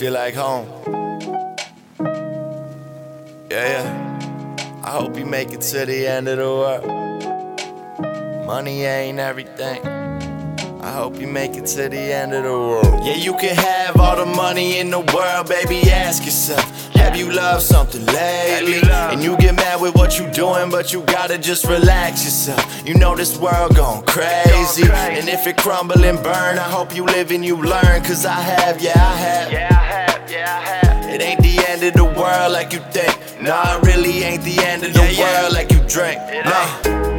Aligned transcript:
feel 0.00 0.14
like 0.14 0.34
home. 0.34 0.66
Yeah, 3.50 3.66
yeah. 3.74 4.80
I 4.82 4.92
hope 4.92 5.14
you 5.18 5.26
make 5.26 5.52
it 5.52 5.60
to 5.60 5.84
the 5.84 6.06
end 6.06 6.26
of 6.26 6.38
the 6.38 6.44
world. 6.44 6.86
Money 8.46 8.84
ain't 8.84 9.18
everything. 9.18 9.86
I 10.80 10.90
hope 10.90 11.20
you 11.20 11.26
make 11.26 11.54
it 11.54 11.66
to 11.76 11.90
the 11.90 11.98
end 11.98 12.32
of 12.32 12.44
the 12.44 12.50
world. 12.50 13.04
Yeah, 13.04 13.16
you 13.16 13.34
can 13.36 13.54
have 13.54 14.00
all 14.00 14.16
the 14.16 14.24
money 14.24 14.78
in 14.78 14.88
the 14.88 15.00
world, 15.00 15.48
baby. 15.50 15.90
Ask 15.90 16.24
yourself, 16.24 16.64
have 16.94 17.14
you 17.14 17.30
loved 17.30 17.62
something 17.62 18.06
lately? 18.06 18.80
And 18.90 19.22
you 19.22 19.36
get 19.36 19.49
with 19.90 19.96
what 20.00 20.18
you 20.18 20.30
doing, 20.30 20.70
but 20.70 20.92
you 20.92 21.02
gotta 21.02 21.38
just 21.38 21.64
relax 21.66 22.24
yourself. 22.24 22.86
You 22.86 22.94
know 22.94 23.14
this 23.16 23.36
world 23.38 23.76
gone 23.76 24.04
crazy. 24.06 24.82
And 24.90 25.28
if 25.28 25.46
it 25.46 25.56
crumble 25.56 26.04
and 26.04 26.22
burn, 26.22 26.58
I 26.58 26.68
hope 26.68 26.94
you 26.94 27.04
live 27.04 27.30
and 27.30 27.44
you 27.44 27.56
learn. 27.56 28.02
Cause 28.04 28.24
I 28.24 28.32
have, 28.40 28.80
yeah, 28.80 28.92
I 28.96 29.16
have. 29.16 29.52
Yeah, 29.52 29.68
I 29.70 29.74
have, 29.74 30.30
yeah, 30.30 30.58
I 30.58 30.86
have. 30.86 31.10
It 31.14 31.22
ain't 31.22 31.40
the 31.42 31.64
end 31.68 31.82
of 31.82 31.94
the 31.94 32.04
world 32.04 32.52
like 32.52 32.72
you 32.72 32.80
think. 32.90 33.16
Nah, 33.42 33.76
it 33.78 33.82
really 33.86 34.22
ain't 34.22 34.44
the 34.44 34.58
end 34.60 34.84
of 34.84 34.92
the 34.92 35.00
Yeah, 35.00 35.10
yeah. 35.10 35.42
world 35.42 35.52
like 35.54 35.70
you 35.72 35.80
drink. 35.88 36.18
It 36.20 36.44
Nah. 36.44 37.09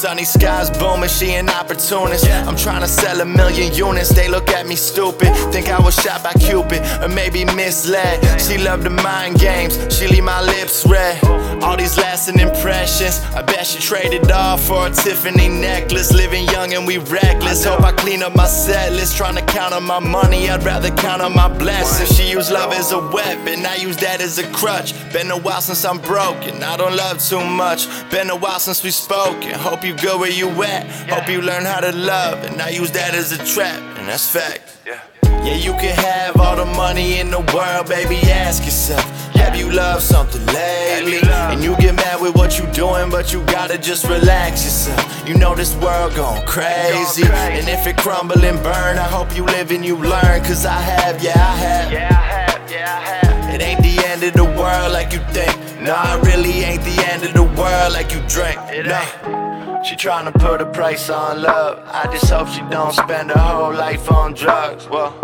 Sunny 0.00 0.24
skies 0.24 0.70
booming, 0.70 1.10
she 1.10 1.34
an 1.34 1.50
opportunist. 1.50 2.24
I'm 2.48 2.56
trying 2.56 2.80
to 2.80 2.88
sell 2.88 3.20
a 3.20 3.24
million 3.26 3.70
units. 3.74 4.08
They 4.08 4.28
look 4.28 4.48
at 4.48 4.66
me 4.66 4.74
stupid, 4.74 5.28
think 5.52 5.68
I 5.68 5.78
was 5.78 5.94
shot 5.94 6.22
by 6.22 6.32
Cupid, 6.32 6.80
or 7.02 7.08
maybe 7.08 7.44
misled. 7.44 8.18
She 8.40 8.56
loved 8.56 8.84
the 8.84 8.88
mind 8.88 9.38
games, 9.38 9.76
she 9.94 10.08
leave 10.08 10.24
my 10.24 10.40
lips 10.40 10.86
red. 10.86 11.22
All 11.62 11.76
these 11.76 11.98
lasting 11.98 12.40
impressions, 12.40 13.20
I 13.36 13.42
bet 13.42 13.66
she 13.66 13.78
traded 13.78 14.30
all 14.30 14.56
for 14.56 14.86
a 14.86 14.90
Tiffany 14.90 15.48
necklace. 15.48 16.14
Living 16.14 16.46
young 16.46 16.72
and 16.72 16.86
we 16.86 16.96
reckless. 16.96 17.62
Hope 17.62 17.82
I 17.82 17.92
clean 17.92 18.22
up 18.22 18.34
my 18.34 18.46
set 18.46 18.92
list, 18.92 19.18
trying 19.18 19.34
to 19.34 19.42
count 19.42 19.74
on 19.74 19.82
my 19.82 19.98
money. 19.98 20.48
I'd 20.48 20.64
rather 20.64 20.88
count 20.92 21.20
on 21.20 21.34
my 21.34 21.48
blessings. 21.48 22.16
She 22.16 22.30
used 22.30 22.50
love 22.50 22.72
as 22.72 22.92
a 22.92 22.98
weapon, 22.98 23.66
I 23.66 23.74
use 23.74 23.98
that 23.98 24.22
as 24.22 24.38
a 24.38 24.50
crutch. 24.50 24.94
Been 25.12 25.30
a 25.30 25.36
while 25.36 25.60
since 25.60 25.84
I'm 25.84 25.98
broken, 25.98 26.62
I 26.62 26.78
don't 26.78 26.96
love 26.96 27.18
too 27.22 27.44
much. 27.44 27.86
Been 28.10 28.30
a 28.30 28.36
while 28.36 28.58
since 28.58 28.82
we 28.82 28.90
spoken. 28.90 29.52
Hope 29.52 29.84
you 29.84 29.89
good 29.94 30.20
where 30.20 30.30
you 30.30 30.48
at. 30.62 30.86
Hope 31.10 31.28
you 31.28 31.42
learn 31.42 31.64
how 31.64 31.80
to 31.80 31.92
love, 31.92 32.44
and 32.44 32.60
I 32.60 32.70
use 32.70 32.90
that 32.92 33.14
as 33.14 33.32
a 33.32 33.38
trap, 33.38 33.80
and 33.98 34.08
that's 34.08 34.28
fact. 34.30 34.78
Yeah. 34.86 35.00
Yeah, 35.44 35.54
you 35.54 35.72
can 35.72 35.96
have 35.96 36.38
all 36.38 36.54
the 36.56 36.66
money 36.66 37.18
in 37.18 37.30
the 37.30 37.40
world, 37.54 37.88
baby. 37.88 38.16
Ask 38.30 38.64
yourself, 38.64 39.02
have 39.36 39.56
you 39.56 39.72
loved 39.72 40.02
something 40.02 40.44
lately? 40.46 41.14
you? 41.14 41.20
And 41.32 41.64
you 41.64 41.76
get 41.78 41.94
mad 41.94 42.20
with 42.20 42.34
what 42.36 42.58
you 42.58 42.66
doing, 42.72 43.10
but 43.10 43.32
you 43.32 43.42
gotta 43.46 43.78
just 43.78 44.06
relax 44.06 44.64
yourself. 44.64 45.26
You 45.26 45.38
know 45.38 45.54
this 45.54 45.74
world 45.76 46.14
gone 46.14 46.44
crazy. 46.46 47.24
And 47.24 47.68
if 47.68 47.86
it 47.86 47.96
crumble 47.96 48.44
and 48.44 48.62
burn, 48.62 48.98
I 48.98 49.08
hope 49.08 49.34
you 49.34 49.44
live 49.46 49.70
and 49.70 49.82
you 49.82 49.96
learn. 49.96 50.44
Cause 50.44 50.66
I 50.66 50.78
have, 50.78 51.22
yeah, 51.22 51.32
I 51.36 51.56
have. 51.56 51.92
Yeah, 51.92 52.08
I 52.10 52.22
have, 52.22 52.70
yeah, 52.70 52.98
I 52.98 53.26
have. 53.26 53.54
It 53.54 53.62
ain't 53.62 53.82
the 53.82 54.04
end 54.06 54.22
of 54.22 54.34
the 54.34 54.44
world 54.44 54.92
like 54.92 55.12
you 55.12 55.20
think. 55.32 55.56
Nah, 55.80 56.16
it 56.16 56.26
really 56.26 56.62
ain't 56.62 56.84
the 56.84 57.02
end 57.10 57.24
of 57.24 57.32
the 57.32 57.44
world 57.44 57.92
like 57.94 58.12
you 58.12 58.20
drink. 58.28 58.58
It 58.68 58.86
Nah. 58.86 59.39
She 59.82 59.96
tryna 59.96 60.38
put 60.38 60.60
a 60.60 60.66
price 60.66 61.08
on 61.08 61.40
love. 61.40 61.82
I 61.86 62.04
just 62.12 62.30
hope 62.30 62.48
she 62.48 62.60
don't 62.70 62.92
spend 62.92 63.30
her 63.30 63.38
whole 63.38 63.72
life 63.72 64.12
on 64.12 64.34
drugs. 64.34 64.86
Well, 64.86 65.14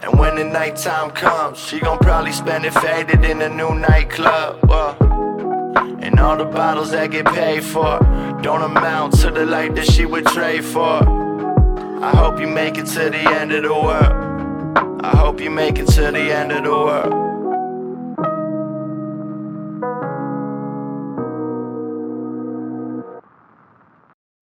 and 0.00 0.16
when 0.16 0.36
the 0.36 0.44
nighttime 0.44 1.10
comes, 1.10 1.58
she 1.58 1.80
gon' 1.80 1.98
probably 1.98 2.30
spend 2.30 2.64
it 2.64 2.72
faded 2.74 3.24
in 3.24 3.42
a 3.42 3.48
new 3.48 3.74
nightclub. 3.74 4.60
Well, 4.68 4.96
and 6.00 6.20
all 6.20 6.36
the 6.36 6.44
bottles 6.44 6.92
that 6.92 7.10
get 7.10 7.26
paid 7.26 7.64
for 7.64 7.98
don't 8.42 8.62
amount 8.62 9.14
to 9.20 9.30
the 9.32 9.44
life 9.44 9.74
that 9.74 9.86
she 9.86 10.06
would 10.06 10.26
trade 10.26 10.64
for. 10.64 11.02
I 12.00 12.12
hope 12.16 12.38
you 12.40 12.46
make 12.46 12.78
it 12.78 12.86
to 12.86 13.10
the 13.10 13.28
end 13.40 13.52
of 13.52 13.64
the 13.64 13.74
world. 13.74 15.04
I 15.04 15.16
hope 15.16 15.40
you 15.40 15.50
make 15.50 15.78
it 15.80 15.88
to 15.88 16.12
the 16.12 16.32
end 16.32 16.52
of 16.52 16.62
the 16.62 16.70
world. 16.70 17.27